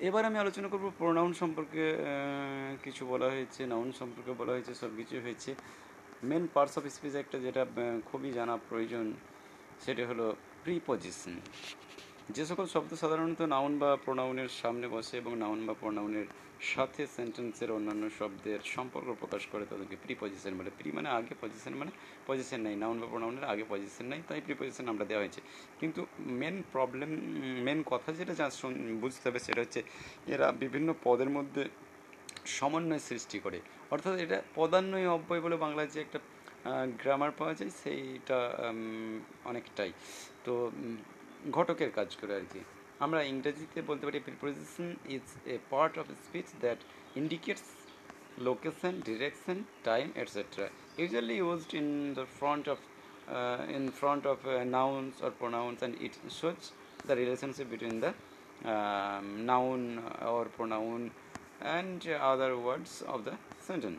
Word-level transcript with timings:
এবার 0.00 0.24
আমি 0.24 0.38
আলোচনা 0.38 0.68
করব 0.68 0.92
প্রোনাউন 0.98 1.32
সম্পর্কে 1.32 1.96
কিছু 2.82 3.06
বলা 3.06 3.26
হয়েছে 3.30 3.66
নাউন 3.66 3.92
সম্পর্কে 3.92 4.32
বলা 4.32 4.52
হয়েছে 4.52 4.74
সব 4.74 4.90
কিছু 4.96 5.20
হয়েছে 5.20 5.54
মেন 6.22 6.46
পার্টস 6.54 6.78
অফ 6.78 6.84
স্পিচ 6.86 7.14
একটা 7.14 7.38
যেটা 7.38 7.66
খুবই 8.12 8.32
জানা 8.32 8.56
প্রয়োজন, 8.56 9.12
সেটা 9.84 10.06
হলো 10.06 10.36
প্রিপজিশন 10.64 11.40
যে 12.34 12.44
সকল 12.46 12.66
শব্দ 12.66 12.90
সাধারণত 12.94 13.40
নাউন 13.54 13.72
বা 13.78 13.90
প্রোনাউনের 14.04 14.50
সামনে 14.62 14.86
বসে 14.88 15.14
এবং 15.16 15.32
নাউন 15.38 15.60
বা 15.66 15.74
প্রোনাউনের 15.80 16.26
সাথে 16.72 17.02
সেন্টেন্সের 17.16 17.70
অন্যান্য 17.72 18.04
শব্দের 18.18 18.60
সম্পর্ক 18.74 19.08
প্রকাশ 19.20 19.42
করে, 19.52 19.64
তাদেরকে 19.70 19.96
প্রি 20.02 20.14
পজিশন 20.20 20.52
বলে। 20.58 20.70
প্রি 20.78 20.88
মানে 20.92 21.08
আগে 21.08 21.34
পজিশন 21.40 21.72
মানে 21.80 21.92
পজিশন 22.26 22.60
নেই। 22.66 22.76
নাউন 22.76 22.96
বা 23.00 23.06
প্রোনাউনের 23.06 23.44
আগে 23.44 23.64
পজিশন 23.68 24.06
নেই, 24.12 24.20
তাই 24.28 24.40
প্রিপজিশন 24.40 24.86
আমরা 24.92 25.04
দেওয়া 25.10 25.22
হয়েছে। 25.22 25.40
কিন্তু 25.80 26.00
মেন 26.40 26.56
প্রবলেম 26.72 27.10
মেন 27.66 27.78
কথা 27.86 28.08
যেটা 28.18 28.34
যা 28.40 28.46
বুঝতে 29.04 29.24
হবে 29.28 29.40
সেটা 29.46 29.60
হচ্ছে 29.64 29.80
এরা 30.34 30.46
বিভিন্ন 30.62 30.88
পদের 31.04 31.30
মধ্যে 31.36 31.62
সমন্বয় 32.58 33.02
সৃষ্টি 33.08 33.38
করে। 33.38 33.58
অর্থাৎ 33.90 34.14
এটা 34.24 34.38
পদান্বয় 34.54 35.06
অব্যয় 35.16 35.40
বলে 35.40 35.56
বাংলায় 35.64 35.88
যে 35.94 35.98
একটা 36.00 36.18
গ্রামার 37.02 37.32
পাওয়া 37.38 37.54
যায়, 37.58 37.72
সেইটা 37.82 38.38
অনেকটাই। 39.50 39.90
তো 40.44 40.52
ঘটকের 41.56 41.90
কাজ 41.98 42.08
করে 42.20 42.32
আর 42.40 42.46
কি। 42.52 42.60
আমরা 43.04 43.20
ইংরেজিতে 43.32 43.80
বলতে 43.90 44.04
পারি 44.06 44.18
preposition 44.28 44.88
is 45.16 45.26
a 45.54 45.56
part 45.72 45.94
of 46.00 46.06
speech 46.24 46.48
that 46.64 46.80
indicates 47.20 47.66
location 48.48 48.92
direction 49.08 49.56
time 49.88 50.06
etcetera 50.22 50.66
usually 51.00 51.36
used 51.42 51.72
in 51.80 51.88
the 52.18 52.26
front 52.38 52.64
of 52.74 52.78
in 53.76 53.84
front 53.98 54.22
of 54.32 54.38
nouns 54.78 55.12
or 55.24 55.30
pronouns 55.40 55.78
and 55.80 55.94
it 56.06 56.14
shows 56.40 56.60
the 57.08 57.14
relationship 57.22 57.66
between 57.72 57.96
the 58.04 58.10
noun 59.50 59.80
or 60.34 60.44
pronoun 60.56 61.00
and 61.10 62.00
other 62.32 62.52
words 62.62 62.94
of 63.14 63.18
the 63.28 63.34
sentence 63.68 63.98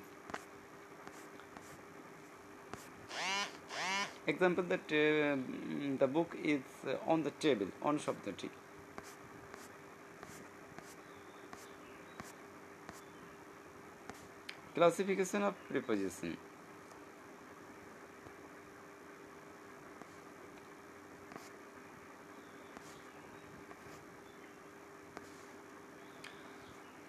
Uh, 4.30 4.34
the 4.34 6.06
book 6.06 6.36
is 6.44 6.60
uh, 6.86 6.98
on 7.08 7.24
the 7.24 7.32
table 7.44 7.68
on 7.82 7.96
শব্দটি 8.06 8.50
classification 14.76 15.42
of 15.50 15.56
preposition 15.70 16.32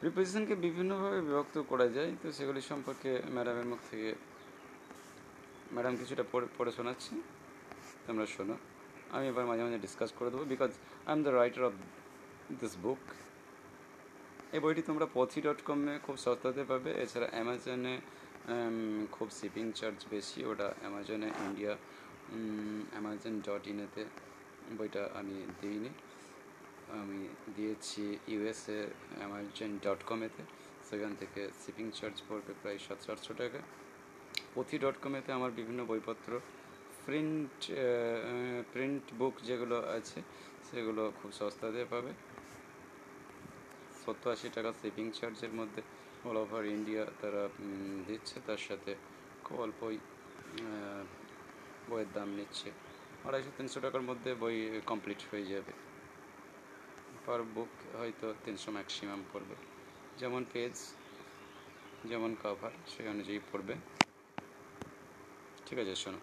প্রিপোজিশনকে 0.01 0.55
বিভিন্নভাবে 0.67 1.19
বিভক্ত 1.27 1.57
করা 1.71 1.87
যায় 1.97 2.11
তো 2.23 2.27
সেগুলি 2.39 2.61
সম্পর্কে 2.71 3.11
ম্যাডামের 3.35 3.67
মুখ 3.71 3.81
থেকে 3.91 4.11
ম্যাডাম 5.75 5.95
কিছুটা 6.01 6.25
পড়ে 6.59 6.73
শোনাচ্ছি। 6.79 7.13
তোমরা 8.07 8.27
শোনো। 8.35 8.57
আমি 9.15 9.27
এবার 9.33 9.45
মাঝে 9.51 9.63
মাঝে 9.67 9.79
ডিসকাস 9.87 10.11
করে 10.19 10.29
দেবো 10.33 10.45
because 10.53 10.71
I 11.09 11.13
am 11.17 11.21
the 11.27 11.33
writer 11.41 11.63
of 11.69 11.75
this 12.61 12.75
book 12.85 13.03
এই 14.55 14.61
বইটি 14.65 14.83
তোমরা 14.89 15.07
পথি 15.17 15.39
ডট 15.47 15.61
কমে 15.69 15.95
খুব 16.07 16.17
সস্তাতে 16.25 16.63
পাবে। 16.71 16.91
এছাড়া 17.05 17.29
অ্যামাজনে 17.35 17.95
খুব 19.17 19.29
শিপিং 19.39 19.67
চার্জ 19.79 19.99
বেশি। 20.15 20.41
ওটা 20.51 20.69
অ্যামাজনে 20.83 21.29
ইন্ডিয়া 21.47 21.73
অ্যামাজন 22.93 23.35
ডট 23.47 23.63
ইনেতে 23.73 24.03
বইটা 24.79 25.03
আমি 25.19 25.37
দিইনি। 25.61 25.91
আমি 27.01 27.21
দিয়েছি 27.57 28.05
ইউএসএ 28.33 28.81
অ্যামাজন 29.19 29.71
ডট 29.85 30.01
কমেতে 30.09 30.43
সেখান 30.89 31.13
থেকে 31.21 31.41
শিপিং 31.63 31.87
চার্জ 31.99 32.17
পড়বে 32.29 32.53
প্রায় 32.61 32.79
সাতশো 32.87 33.09
আটশো 33.15 33.33
টাকা। 33.41 33.61
পথি 34.59 34.77
ডট 34.79 34.97
কমেতে 35.03 35.31
আমার 35.39 35.53
বিভিন্ন 35.59 35.81
বইপত্র, 35.91 36.31
প্রিন্ট 37.07 37.59
প্রিন্ট 38.73 39.05
বুক 39.19 39.35
যেগুলো 39.49 39.77
আছে, 39.97 40.19
সেগুলো 40.69 41.03
খুব 41.19 41.31
সস্তাতে 41.41 41.83
পাবে। 41.91 42.11
সত্তর 44.03 44.29
আশি 44.35 44.49
টাকা 44.57 44.71
শিপিং 44.81 45.07
চার্জের 45.19 45.53
মধ্যে 45.59 45.81
অল 46.29 46.37
ওভার 46.43 46.65
ইন্ডিয়া 46.77 47.05
তারা 47.21 47.43
দিচ্ছে। 48.09 48.37
তার 48.47 48.61
সাথে 48.69 48.93
খুব 49.45 49.57
অল্পই 49.65 49.97
বইয়ের 51.91 52.11
দাম 52.15 52.29
নিচ্ছে। 52.39 52.69
আড়াইশো, 53.27 53.51
তিনশো 53.59 53.79
টাকার 53.85 54.05
মধ্যে 54.11 54.31
বই 54.43 54.57
কমপ্লিট 54.91 55.21
হয়ে 55.31 55.47
যাবে। 55.53 55.73
পার 57.27 57.41
বুক 57.55 57.73
হয়তো 58.01 58.27
তিনশো 58.45 58.71
ম্যাক্সিমাম 58.77 59.21
পড়বে। 59.33 59.57
যেমন 60.21 60.43
পেজ, 60.53 60.75
যেমন 62.11 62.31
কভার 62.43 62.75
সেই 62.93 63.07
অনুযায়ী 63.15 63.41
পড়বে। 63.53 63.77
ঠিক 65.69 65.79
আছে 65.85 65.97
শোনো 66.05 66.21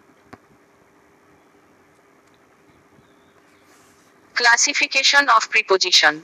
Classification 4.36 5.24
of 5.30 5.42
preposition. 5.48 6.22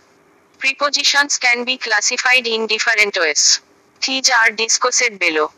Prepositions 0.61 1.39
can 1.39 1.65
be 1.65 1.79
classified 1.79 2.47
in 2.47 2.67
different 2.67 3.17
ways. 3.17 3.61
These 4.03 4.29
are 4.31 4.51
discussed 4.55 5.15
below. 5.19 5.49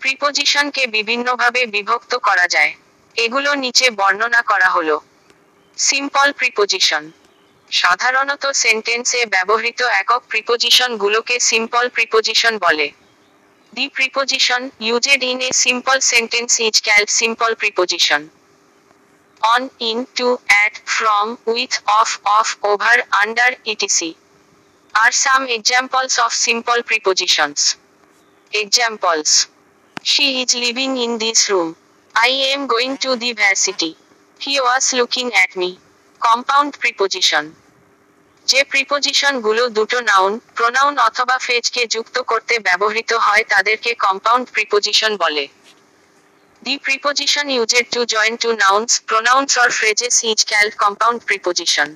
প্রিপোজিশনকে 0.00 0.82
বিভিন্নভাবে 0.96 1.62
বিভক্ত 1.66 2.12
করা 2.28 2.46
যায় 2.54 2.72
এগুলো 3.16 3.50
নিচে 3.64 3.86
বর্ণনা 4.00 4.42
করা 4.50 4.68
হলো 4.76 4.96
সিম্পল 5.78 6.28
প্রিপোজিশন 6.40 7.02
সাধারণত 7.70 8.44
সেন্টেন্সে 8.62 9.20
ব্যবহৃত 9.34 9.80
একক 10.00 10.22
প্রিপোজিশন 10.32 10.90
গুলোকে 11.02 11.34
সিম্পল 11.50 11.84
প্রিপোজিশন 11.96 12.54
বলে 12.64 12.86
The 13.72 13.88
preposition 13.88 14.72
used 14.80 15.06
in 15.06 15.42
a 15.42 15.52
simple 15.52 16.00
sentence 16.00 16.58
is 16.58 16.80
called 16.80 17.08
simple 17.08 17.54
preposition. 17.54 18.30
On, 19.54 19.70
in, 19.78 20.06
to, 20.16 20.40
at, 20.50 20.76
from, 20.78 21.38
with, 21.46 21.80
of, 22.00 22.20
off, 22.26 22.58
over, 22.64 22.90
under, 23.22 23.56
etc. 23.64 24.14
Are 25.04 25.12
some 25.12 25.46
examples 25.46 26.18
of 26.18 26.32
simple 26.32 26.82
prepositions. 26.82 27.76
Examples. 28.52 29.46
She 30.02 30.42
is 30.42 30.54
living 30.54 30.96
in 30.96 31.18
this 31.18 31.48
room. 31.48 31.76
I 32.16 32.28
am 32.54 32.66
going 32.66 32.96
to 32.98 33.14
the 33.14 33.34
varsity. 33.34 33.96
He 34.40 34.60
was 34.60 34.92
looking 34.94 35.32
at 35.32 35.54
me. 35.54 35.78
Compound 36.18 36.78
preposition. 36.78 37.54
যে 38.50 38.60
প্রিপোজিশনগুলো 38.72 39.62
দুটো 39.78 39.98
noun 40.10 40.32
pronoun 40.56 40.94
অথবা 41.08 41.36
ফেজকে 41.46 41.82
যুক্ত 41.94 42.16
করতে 42.30 42.54
ব্যবহৃত 42.66 43.10
হয় 43.26 43.44
তাদেরকে 43.44 43.90
compound 44.04 44.44
preposition 44.54 45.12
বলে। 45.16 45.44
The 46.62 46.74
preposition 46.86 47.46
used 47.56 47.86
to 47.94 48.00
join 48.14 48.34
two 48.42 48.50
nouns 48.64 48.90
pronouns 49.08 49.50
or 49.62 49.68
phrases 49.78 50.14
is 50.30 50.38
called 50.50 50.66
compound 50.82 51.18
preposition 51.28 51.88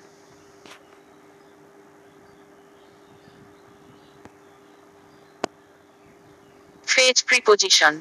phrase 6.88 7.16
preposition 7.28 7.94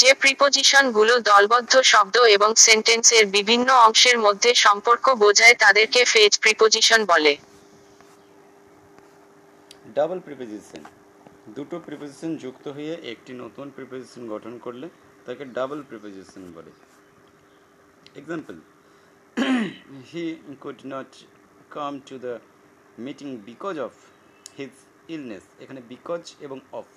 যে 0.00 0.10
প্রিপোজিশনগুলো 0.22 1.14
দলবদ্ধ 1.30 1.72
শব্দ 1.92 2.16
এবং 2.36 2.50
সেন্টেন্সের 2.66 3.24
বিভিন্ন 3.36 3.68
অংশের 3.86 4.16
মধ্যে 4.26 4.50
সম্পর্ক 4.64 5.04
বোঝায় 5.24 5.56
তাদেরকে 5.62 6.00
ফেজ 6.12 6.32
প্রিপোজিশন 6.44 7.00
বলে। 7.12 7.32
ডাবল 9.96 10.18
প্রিপোজিশন 10.26 10.82
দুটো 11.56 11.76
প্রিপোজিশন 11.86 12.30
যুক্ত 12.44 12.64
হয়ে 12.76 12.94
একটি 13.12 13.32
নতুন 13.42 13.66
প্রিপোজিশন 13.76 14.22
গঠন 14.34 14.54
করলে 14.64 14.86
তাকে 15.26 15.42
ডাবল 15.56 15.80
প্রিপোজিশন 15.90 16.42
বলে। 16.56 16.70
Example 18.20 18.56
he 20.10 20.24
could 20.62 20.80
not 20.92 21.10
come 21.76 21.92
to 22.08 22.14
the 22.24 22.34
meeting 23.06 23.28
because 23.48 23.74
of 23.86 23.92
his 24.58 24.72
illness 25.14 25.44
এখানে 25.62 25.80
বিকজ 25.92 26.22
এবং 26.46 26.58
অফ 26.80 26.88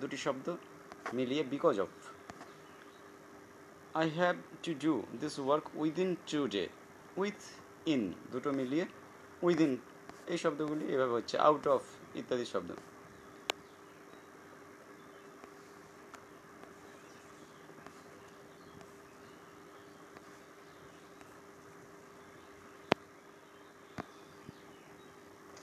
দুটি 0.00 0.18
শব্দ 0.24 0.46
মিলিয়ে 1.16 1.42
because 1.54 1.76
of 1.84 1.90
I 3.94 4.06
have 4.18 4.34
to 4.64 4.72
do 4.84 4.92
this 5.22 5.34
work 5.44 5.64
within 5.80 6.10
today 6.54 6.64
with 7.16 7.40
in 7.92 8.02
দুটো 8.32 8.50
মিলিয়ে 8.58 8.84
উইদিন 9.46 9.72
এই 10.32 10.38
শব্দগুলি 10.42 10.84
এভাবে 10.94 11.14
হচ্ছে 11.18 11.36
আউট 11.48 11.64
অফ 11.74 11.82
ইত্যাদি 12.20 12.46
শব্দ। 12.52 12.70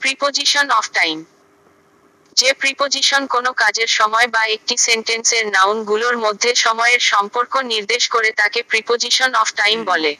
প্রিপোজিশন 0.00 0.66
অফ 0.78 0.84
টাইম 0.98 1.16
যে 2.40 2.50
প্রিপোজিশন 2.62 3.22
কোনো 3.34 3.50
কাজের 3.62 3.90
সময় 3.98 4.28
বা 4.34 4.42
একটি 4.56 4.74
সেন্টেন্সের 4.88 5.44
নাউনগুলোর 5.56 6.16
মধ্যে 6.24 6.50
সময়ের 6.66 7.02
সম্পর্ক 7.12 7.52
নির্দেশ 7.72 8.02
করে 8.14 8.28
তাকে 8.40 8.60
প্রিপোজিশন 8.72 9.30
অফ 9.42 9.48
টাইম 9.60 9.78
বলে। 9.92 10.12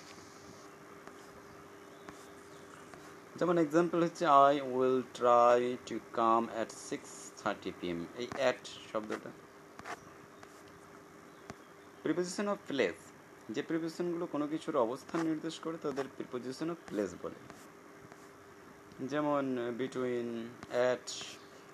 যেমন 3.39 3.57
এক্সাম্পল 3.65 3.99
হচ্ছে 4.07 4.25
I 4.45 4.55
will 4.75 4.99
try 5.19 5.61
to 5.89 5.97
come 6.21 6.43
at 6.55 6.71
six 6.89 7.11
thirty 7.41 7.71
PM 7.79 7.99
এই 8.23 8.29
অ্যাট 8.39 8.63
শব্দটা। 8.91 9.31
প্রিপোজিশন 12.05 12.47
অফ 12.53 12.59
প্লেস 12.71 12.97
যে 13.55 13.61
প্রিপোজিশনগুলো 13.69 14.25
কোনো 14.35 14.47
কিছুর 14.53 14.75
অবস্থান 14.87 15.21
নির্দেশ 15.29 15.55
করে, 15.65 15.77
তাদের 15.85 16.07
প্রিপোজিশন 16.17 16.69
অফ 16.75 16.79
প্লেস 16.89 17.11
বলে। 17.23 17.39
যেমন 19.11 19.45
between 19.81 20.29
at 20.75 21.07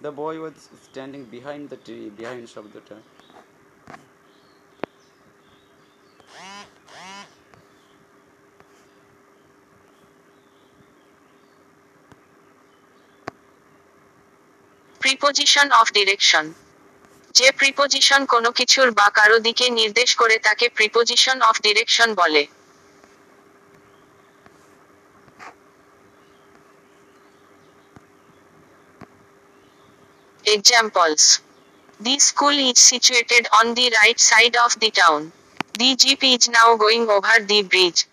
the 0.05 0.13
boy 0.21 0.39
was 0.43 0.57
standing 0.87 1.21
behind 1.35 1.65
the 1.71 1.79
tree 1.85 1.97
behind 2.19 2.47
শব্দটা 2.55 2.97
প্রিপোজিশন 15.01 15.69
অফ 15.81 15.87
ডিরেকশন 15.99 16.45
যে 17.35 17.49
প্রিপোজিশন 17.61 18.21
কোনো 18.35 18.51
কিছুর 18.59 18.89
বা 18.99 19.07
কারও 19.19 19.39
দিকে 19.47 19.67
নির্দেশ 19.81 20.11
করে 20.21 20.37
তাকে 20.47 20.67
প্রিপোজিশন 20.79 21.37
অফ 21.51 21.57
ডিরেকশন 21.67 22.09
বলে। 22.23 22.43
Examples 30.53 31.41
The 31.99 32.19
school 32.19 32.51
is 32.51 32.79
situated 32.79 33.49
on 33.59 33.75
the 33.75 33.91
right 34.03 34.21
side 34.21 34.55
of 34.57 34.79
the 34.79 34.91
town. 34.91 35.33
The 35.79 35.97
jeep 35.97 36.23
is 36.23 36.49
now 36.49 36.77
going 36.77 37.09
over 37.09 37.41
the 37.41 37.63
bridge. 37.63 38.07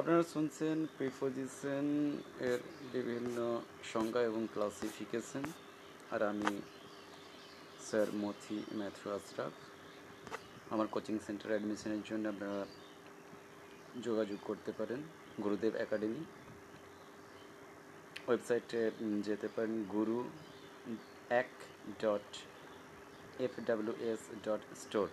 আপনারা 0.00 0.24
শুনছেন 0.34 0.76
প্রিপোজিশন 0.98 1.86
এর 2.48 2.60
বিভিন্ন 2.94 3.36
সংজ্ঞা 3.92 4.20
এবং 4.30 4.42
ক্লাসিফিকেশন 4.54 5.44
আর 6.14 6.20
আমি 6.30 6.52
স্যার 7.88 8.08
মথি 8.22 8.58
ম্যাথু 8.78 9.06
আশরাফ। 9.16 9.54
আমার 10.72 10.88
কোচিং 10.94 11.14
সেন্টার 11.26 11.50
অ্যাডমিশনের 11.52 12.02
জন্য 12.08 12.24
আপনারা 12.34 12.60
যোগাযোগ 14.06 14.38
করতে 14.48 14.70
পারেন 14.78 15.00
গুরুদেব 15.44 15.72
একাডেমি। 15.84 16.22
ওয়েবসাইটে 18.26 18.82
যেতে 19.28 19.48
পারেন 19.54 19.74
গুরু 19.94 20.18
এক 21.40 21.50
dot 22.02 22.28
F 23.44 23.54
S 24.10 24.22
dot 24.46 24.62
store 24.82 25.08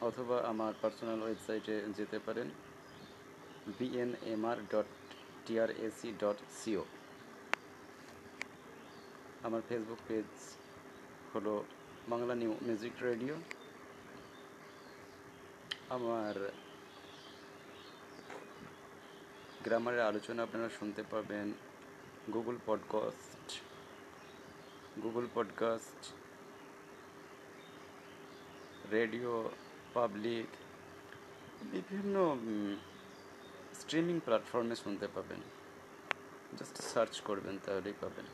অথবা 0.00 0.42
আমার 0.42 0.72
পার্সোনাল 0.82 1.22
ওয়েবসাইটে 1.22 1.82
যেতে 1.96 2.18
পারেন 2.18 2.50
BNMR 3.78 4.56
dot 4.72 4.84
TRAC 5.46 6.12
dot 6.18 6.36
CO 6.56 6.84
আমার 9.42 9.62
ফেসবুক 9.68 9.98
পেজ 10.08 10.24
হলো 11.34 11.64
বাংলা 12.08 12.34
নিউ 12.34 12.56
মিউজিক 12.62 12.92
রেডিও। 13.02 13.34
আমার 15.88 16.52
গ্রামারের 19.64 20.00
আলোচনা 20.00 20.42
আপনারা 20.42 20.68
শুনতে 20.68 21.02
পাবেন 21.10 21.52
Google 22.32 22.56
podcast 22.66 23.46
Google 25.02 25.26
podcast 25.34 26.12
radio 28.92 29.50
public 29.94 30.46
বিভিন্ন 31.72 32.36
স্ট্রিমিং 33.80 34.20
প্ল্যাটফর্মে 34.24 34.76
শুনতে 34.76 35.06
পাবেন। 35.14 35.40
জাস্ট 36.58 36.76
সার্চ 36.92 37.20
করবেন, 37.20 37.58
তাহলেই 37.64 37.92
পাবেন। 38.00 38.26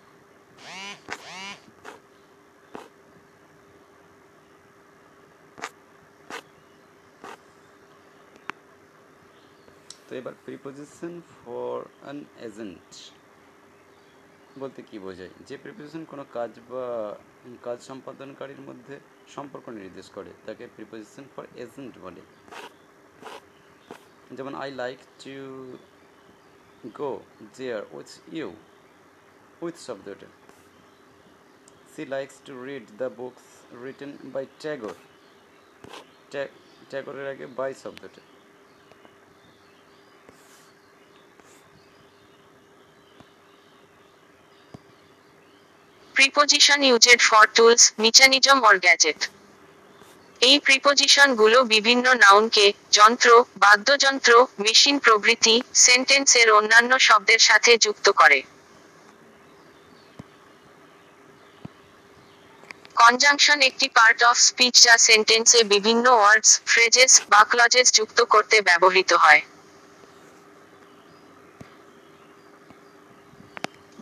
তো 10.09 10.17
এবার 10.17 10.33
প্রিপোজিশন 10.45 11.21
ফর 11.21 11.85
অ্যান 12.03 12.25
এজেন্ট 12.41 12.91
বলতে 14.59 14.83
কি 14.83 14.99
বোঝায়? 14.99 15.29
যে 15.47 15.57
প্রিপোজিশন 15.57 16.05
কোনো 16.05 16.25
কাজ 16.33 16.51
বা, 16.69 17.17
কাজ 17.63 17.79
সম্পাদনকারীর 17.81 18.61
মধ্যে 18.61 19.01
সম্পর্ক 19.35 19.67
নির্দেশ 19.81 20.07
করে, 20.17 20.31
তাকে 20.47 20.65
প্রিপোজিশন 20.77 21.25
ফর 21.33 21.45
এজেন্ট 21.65 21.95
বলে। 22.05 22.23
যেমন 24.37 24.53
I 24.63 24.71
like 24.83 24.99
to 25.23 25.37
go 27.01 27.13
there 27.57 27.83
with 27.97 28.11
you 28.39 28.49
with 29.65 29.77
শব্দটা। 29.87 30.29
She 31.93 32.03
likes 32.15 32.37
to 32.47 32.53
read 32.69 32.87
the 33.01 33.09
books 33.21 33.45
written 33.85 34.13
by 34.35 34.45
Tagore 34.63 34.97
ট্যাগরের 36.91 37.27
আগে 37.33 37.47
বাই 37.59 37.73
শব্দটা। 37.85 38.23
Preposition 46.27 46.81
used 46.95 47.21
for 47.29 47.45
tools 47.57 47.83
mechanism 47.99 48.59
or 48.69 48.77
gadget 48.79 49.21
এই 50.41 50.57
প্রিপোজিশনগুলো 50.59 51.59
বিভিন্ন 51.65 52.07
নাউনকে 52.15 52.67
যন্ত্র, 52.91 53.29
বাদ্যযন্ত্র 53.57 54.33
মেশিন 54.59 54.97
প্রভৃতি 54.99 55.55
সেন্টেন্সের 55.87 56.49
অন্যান্য 56.51 56.93
শব্দের 56.99 57.39
সাথে 57.39 57.73
যুক্ত 57.85 58.07
করে। 58.11 58.39
কনজাংশন 62.97 63.59
একটি 63.63 63.87
পার্ট 63.89 64.19
অফ 64.23 64.37
স্পিচ 64.39 64.75
যা 64.83 64.95
সেন্টেন্সে 65.09 65.61
বিভিন্ন 65.65 66.07
ওয়ার্ডস 66.17 66.51
ফ্রেজেস 66.67 67.13
বা 67.31 67.41
ক্লজেস 67.45 67.87
যুক্ত 67.93 68.19
করতে 68.25 68.57
ব্যবহৃত 68.61 69.13
হয়। 69.25 69.43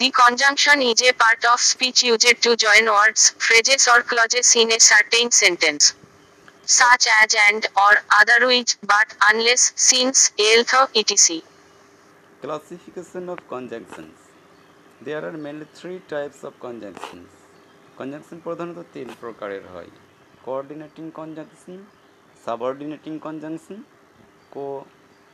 The 0.03 0.11
conjunction 0.11 0.81
is 0.81 1.01
a 1.01 1.13
part 1.13 1.43
of 1.45 1.59
speech 1.59 2.03
used 2.03 2.41
to 2.41 2.55
join 2.55 2.85
words, 2.85 3.31
phrases 3.31 3.88
or 3.88 4.01
clauses 4.01 4.55
in 4.55 4.71
a 4.71 4.79
certain 4.79 5.31
sentence. 5.31 5.93
Such 6.65 7.07
as 7.21 7.35
and, 7.49 7.65
or, 7.75 7.93
otherwise, 8.21 8.77
but, 8.81 9.15
unless, 9.29 9.73
since, 9.75 10.31
although, 10.39 10.88
etc. 10.95 11.41
Classification 12.41 13.29
of 13.29 13.39
conjunctions. 13.49 14.17
There 15.01 15.25
are 15.25 15.38
mainly 15.38 15.67
three 15.73 15.99
types 16.07 16.43
of 16.43 16.59
conjunctions. 16.59 17.29
Conjunction 17.99 18.38
প্রধানত 18.45 18.77
তিন 18.95 19.07
প্রকারের 19.21 19.63
হয় 19.73 19.91
coordinating 20.45 21.05
conjunction 21.19 21.77
subordinating 22.43 23.13
conjunction 23.25 23.77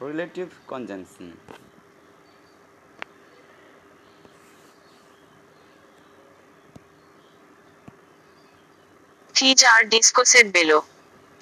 correlative 0.08 0.48
conjunction 0.72 1.28
These 9.41 9.61
are 9.75 9.83
discussed 9.85 10.47
below 10.49 10.79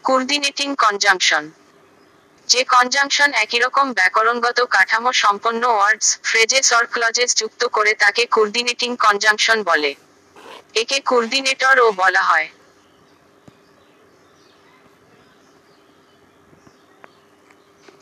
coordinating 0.05 0.69
conjunction 0.75 1.45
যে 2.49 2.61
conjunction 2.65 3.31
একইরকম 3.45 3.87
ব্যাকরণগত 3.93 4.59
কাঠামো 4.75 5.11
সম্পন্ন 5.25 5.63
words 5.77 6.09
phrases 6.23 6.67
or 6.73 6.85
clauses 6.95 7.31
যুক্ত 7.41 7.63
করে 7.77 7.93
তাকে 7.95 8.23
কোর্ডিনেটিং 8.37 8.91
কনজাংশন 8.97 9.59
বলে। 9.63 9.91
একে 10.75 10.99
কোর্ডিনেটর 11.11 11.77
ও 11.85 11.87
বলা 11.93 12.23
হয়। 12.23 12.49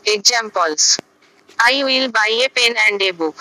Examples 0.05 0.83
I 1.57 1.75
will 1.83 2.07
buy 2.17 2.31
a 2.45 2.47
pen 2.55 2.73
and 2.79 2.99
a 3.09 3.11
book 3.19 3.35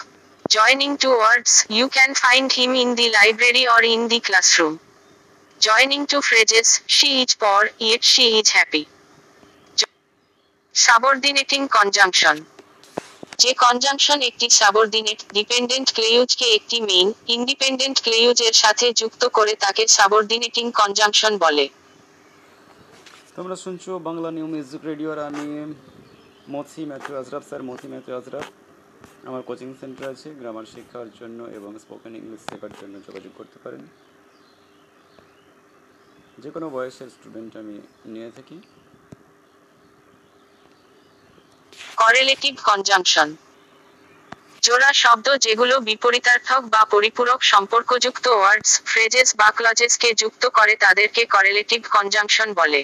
joining 0.45 0.91
two 1.03 1.11
words 1.19 1.53
you 1.77 1.87
can 1.89 2.11
find 2.23 2.49
him 2.53 2.73
in 2.83 2.89
the 2.99 3.07
library 3.19 3.65
or 3.75 3.83
in 3.95 4.03
the 4.13 4.19
classroom 4.29 4.75
Joining 5.61 6.07
two 6.07 6.21
phrases, 6.21 6.83
she 6.87 7.23
is 7.23 7.35
poor, 7.35 7.71
yet 7.81 8.05
she 8.05 8.27
is 8.41 8.49
happy. 8.51 8.85
Subordinating 10.75 11.61
conjunction 11.77 12.37
যে 13.43 13.51
conjunction 13.65 14.19
একটি 14.31 14.47
subordinate 14.61 15.21
dependent 15.39 15.89
ক্লেইউজকে 15.97 16.47
একটি 16.59 16.79
main 16.91 17.09
independent 17.37 17.97
ক্লেইউজের 18.07 18.55
সাথে 18.63 18.87
যুক্ত 19.01 19.23
করে 19.37 19.53
তাকে 19.65 19.83
subordinating 19.97 20.65
conjunction 20.81 21.33
বলে। 21.45 21.67
তোমরা 23.37 23.57
শুনছো 23.65 23.91
বাংলা 24.09 24.29
নিউ 24.37 24.47
মিউজিক 24.55 24.83
রেডিও 24.91 25.09
আর 25.15 25.21
আমি 25.29 25.47
Mathi 26.55 26.83
Matthew 26.91 27.11
Azraf 27.21 27.43
sir 27.49 27.63
Mathi 27.71 27.87
Matthew 27.93 28.11
Azraf 28.19 28.47
আমার 29.29 29.43
কোচিং 29.49 29.69
সেন্টার 29.81 30.07
আছে 30.15 30.29
গ্রামার 30.41 30.67
শেখার 30.73 31.09
জন্য 31.21 31.39
এবং 31.59 31.71
স্পোকেন 31.85 32.13
ইংলিশ 32.21 32.41
শেখার 32.51 32.73
জন্য 32.81 32.95
যোগাযোগ 33.07 33.33
করতে 33.39 33.59
পারেন। 33.65 33.85
যে 36.43 36.51
কোনো 36.55 36.67
বয়সের 36.77 37.09
স্টুডেন্ট 37.17 37.53
আমি 37.63 37.77
নিয়ে 38.13 38.31
থাকি। 38.37 38.57
করেলেটিভ 42.03 42.55
কনজাংশন 42.69 43.29
জোড়া 44.63 44.91
শব্দ 45.03 45.27
যেগুলো 45.45 45.75
বিপরীতার্থক 45.89 46.63
বা 46.75 46.83
পরিপূরক 46.95 47.41
সম্পর্কযুক্ত 47.53 48.27
ওয়ার্ডস 48.37 48.71
ফ্রেজেস 48.91 49.29
বা 49.41 49.49
ক্লজেসকে 49.59 50.09
যুক্ত 50.23 50.45
করে 50.59 50.75
তাদেরকে 50.85 51.23
করেলেটিভ 51.35 51.81
কনজাংশন 51.95 52.49
বলে। 52.61 52.81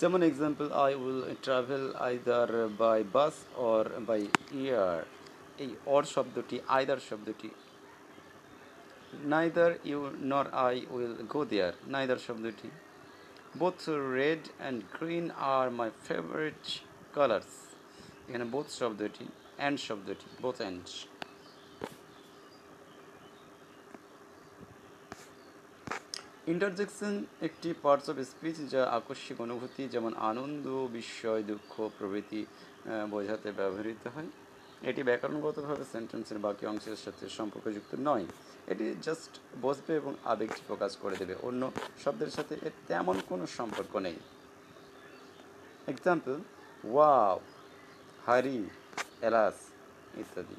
যেমন 0.00 0.20
example 0.22 0.66
I 0.84 0.92
will 1.02 1.20
travel 1.46 1.84
either 2.08 2.50
by 2.82 3.00
bus 3.16 3.34
or 3.70 3.84
by 4.08 4.22
air 4.62 5.00
এই 5.64 5.70
অর 5.86 6.04
শব্দটি 6.14 6.56
আইদার 6.68 7.00
শব্দটি 7.08 7.48
neither 9.34 9.72
you 9.90 10.00
nor 10.32 10.46
I 10.66 10.76
will 10.94 11.14
go 11.32 11.40
there 11.50 11.74
neither 11.94 12.20
শব্দটি 12.26 12.68
both 13.60 13.80
red 14.18 14.42
and 14.58 14.78
green 14.96 15.26
are 15.56 15.66
my 15.78 15.90
favourite 16.06 16.64
colours 17.16 17.52
এখানে 18.28 18.46
বোথ 18.54 18.68
শব্দটি 18.80 19.26
and 19.58 19.76
শব্দটি 19.86 20.26
both 20.42 20.58
and 20.64 20.86
interjection 26.52 27.14
একটি 27.46 27.68
parts 27.84 28.06
of 28.10 28.16
speech 28.32 28.56
যা 28.72 28.82
আকস্মিক 28.98 29.38
অনুভূতি, 29.46 29.82
যেমন 29.94 30.12
আনন্দ, 30.30 30.66
বিস্ময়, 30.96 31.42
দুঃখ, 31.50 31.72
প্রভৃতি 31.98 32.40
বোঝাতে 33.10 33.48
ব্যবহৃত 33.58 34.02
হয়। 34.14 34.30
এটি 34.88 35.02
ব্যাকরণগতভাবে 35.02 35.84
সেন্টেন্সের 35.92 36.38
বাকি 36.38 36.64
অংশের 36.66 36.96
সাথে 37.04 37.24
সম্পর্কযুক্ত 37.28 37.92
নয়। 38.08 38.26
এটি 38.72 38.94
জাস্ট 39.02 39.32
বসবে 39.62 39.92
এবং 39.96 40.12
আবেগটি 40.24 40.62
প্রকাশ 40.66 40.92
করে 41.02 41.16
দেবে। 41.20 41.34
অন্য 41.48 41.62
শব্দের 42.04 42.30
সাথে 42.36 42.54
এর 42.66 42.74
তেমন 42.88 43.16
কোনো 43.28 43.44
সম্পর্ক 43.58 43.92
নেই। 43.96 44.16
এক্সাম্পল 45.92 46.36
ওয়াও 46.92 47.40
হারি 48.26 48.58
এলাস 49.28 49.56
ইত্যাদি। 50.22 50.56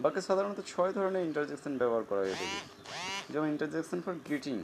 বাকি 0.00 0.20
সাধারণত 0.20 0.58
ছয় 0.66 0.92
ধরনের 0.92 1.22
ইন্টারজেকশন 1.28 1.78
ব্যবহার 1.78 2.04
করা 2.08 2.20
হয়ে 2.20 2.36
থাকে। 2.40 2.58
যেমন 3.32 3.46
ইন্টারজেকশন 3.54 3.98
ফর 4.04 4.14
গ্রিটিং 4.26 4.56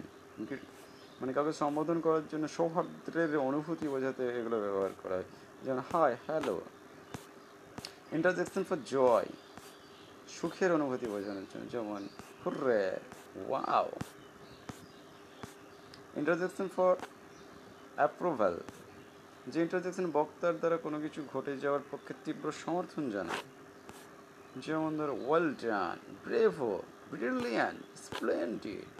মানে 1.20 1.32
কাউকে 1.32 1.52
সম্বোধন 1.52 2.00
করার 2.00 2.24
জন্য 2.32 2.44
সৌহার্দ্যের 2.48 3.36
অনুভূতি 3.48 3.86
বোঝাতে 3.88 4.22
এগুলো 4.38 4.56
ব্যবহার 4.64 4.92
করা 5.02 5.14
হয়। 5.18 5.28
যেমন 5.64 5.80
hi 5.90 6.12
hello 6.26 6.56
interjection 8.16 8.62
for 8.68 8.78
joy 8.86 9.28
সুখের 10.28 10.72
অনুভূতি 10.72 11.06
বোঝানোর 11.06 11.46
জন্য, 11.52 11.64
যেমন, 11.72 12.08
hurrah 12.42 12.98
wow 13.48 13.88
interjection 16.16 16.68
for 16.76 16.92
approval 17.96 18.54
যে 19.46 19.58
ইন্টারজেকশন 19.62 20.06
বক্তার 20.10 20.54
দ্বারা 20.58 20.76
কোনো 20.76 21.00
কিছু 21.00 21.20
ঘটে 21.32 21.52
যাওয়ার 21.56 21.80
পক্ষে 21.90 22.14
তীব্র 22.24 22.52
সমর্থন 22.64 23.10
জানায়। 23.10 23.44
যেমন 24.56 24.90
ধরো 24.98 25.14
well 25.26 25.48
done 25.54 25.98
bravo 26.24 26.82
brilliant 27.10 27.80
splendid 28.04 28.98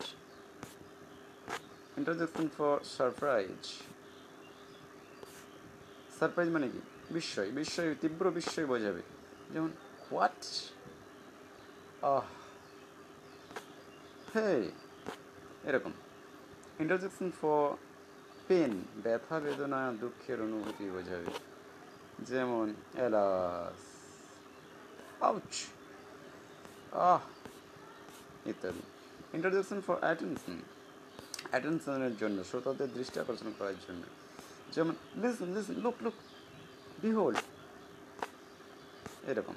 interjection 1.99 2.47
for 2.57 2.75
surprise 2.97 3.63
surprise 6.19 6.49
মানে 6.51 6.69
কি? 6.69 6.81
বিস্ময় 7.11 7.51
বিস্ময়, 7.51 7.95
তীব্র 8.01 8.31
বিস্ময় 8.31 8.67
বোঝাবে 8.67 9.03
যেমন 9.53 9.69
হোয়াট 10.11 10.45
আহ 12.05 12.23
হে 14.37 14.71
এরকম। 15.65 15.93
ইন্টারজেকশন 16.81 17.31
ফর 17.41 17.77
পেন 18.49 18.85
ব্যথা, 19.03 19.41
বেদনা, 19.41 19.93
দুঃখের 20.01 20.43
অনুভূতি 20.43 20.91
বোঝাবে 20.91 21.25
যেমন 22.21 22.75
এলাস 22.95 23.85
আউচ 25.23 25.67
আহ, 26.93 27.21
ইত্যাদি। 28.49 28.83
ইন্ট্রোডাকশন 29.35 29.81
ফর 29.81 29.97
অ্যাটেনশন 30.01 30.63
অ্যাটেনশনের 31.51 32.17
জন্য, 32.17 32.45
শ্রোতাদের 32.45 32.93
দৃষ্টি 32.95 33.21
আকর্ষণ 33.21 33.53
করার 33.59 33.75
জন্য। 33.89 34.03
যেমন 34.73 34.95
listen 35.17 35.57
listen 35.57 35.75
look 35.75 35.95
look 36.03 36.15
behold 36.99 37.37
এরকম। 39.29 39.57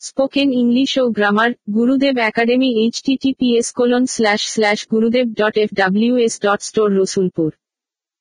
স্পোকেন 0.00 0.48
ইংলিশ 0.52 0.92
ও 1.02 1.04
grammar 1.08 1.50
Gurudev 1.74 2.16
academy 2.28 2.68
HTTPS 2.82 3.68
colon 3.72 4.04
slash 4.06 4.42
slash 4.54 4.78
Gurudev 4.92 5.26
dot 5.40 5.54
F 5.62 5.70
WS 5.74 6.34
dot 6.40 6.60
store 6.60 6.88
Rasulpur 7.00 7.50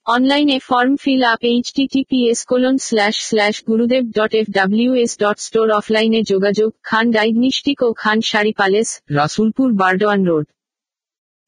অনলাইনে 0.08 0.60
form 0.60 0.96
fill 0.96 1.24
up 1.24 1.42
H 1.44 1.56
HTTPS 1.56 2.46
colon 2.46 2.78
slash 2.78 3.16
slash 3.16 3.64
Gurudev 3.68 4.04
dot 4.12 4.36
F 4.36 4.48
W 4.50 4.96
S 4.96 5.18
dot 5.20 5.38
store 5.40 5.70
অফলাইনে 5.70 6.24
যোগাযোগ, 6.24 6.74
Khan 6.84 7.12
diagnostic 7.12 7.84
ও 7.84 7.94
Khan 7.94 8.22
sari 8.22 8.54
palace 8.54 9.02
Rasulpur, 9.10 9.74
Burdwan 9.74 10.26
road 10.26 10.46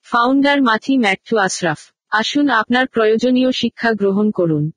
founder 0.03 0.61
Mathi 0.61 0.97
Matthew 0.97 1.37
Ashraf. 1.37 1.91
আসুন 2.09 2.49
আপনার 2.49 2.87
প্রয়োজনীয় 2.87 3.51
শিক্ষা 3.51 3.93
গ্রহণ 3.93 4.31
করুন। 4.31 4.71